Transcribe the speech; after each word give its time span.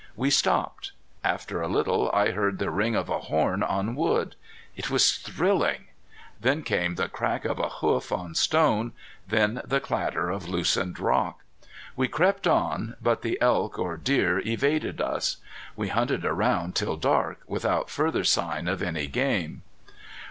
We 0.15 0.31
stopped. 0.31 0.93
After 1.23 1.61
a 1.61 1.67
little 1.67 2.09
I 2.11 2.31
heard 2.31 2.57
the 2.57 2.71
ring 2.71 2.95
of 2.95 3.07
a 3.07 3.19
horn 3.19 3.61
on 3.61 3.93
wood. 3.93 4.35
It 4.75 4.89
was 4.89 5.13
thrilling. 5.13 5.89
Then 6.39 6.63
came 6.63 6.95
the 6.95 7.07
crack 7.07 7.45
of 7.45 7.59
a 7.59 7.69
hoof 7.69 8.11
on 8.11 8.33
stone, 8.33 8.93
then 9.27 9.61
the 9.63 9.79
clatter 9.79 10.31
of 10.31 10.47
a 10.47 10.49
loosened 10.49 10.99
rock. 10.99 11.43
We 11.95 12.07
crept 12.07 12.47
on. 12.47 12.95
But 12.99 13.21
that 13.21 13.37
elk 13.43 13.77
or 13.77 13.95
deer 13.95 14.39
evaded 14.39 15.01
us. 15.01 15.37
We 15.75 15.89
hunted 15.89 16.25
around 16.25 16.73
till 16.75 16.97
dark 16.97 17.41
without 17.45 17.91
farther 17.91 18.23
sign 18.23 18.67
of 18.67 18.81
any 18.81 19.05
game. 19.05 19.61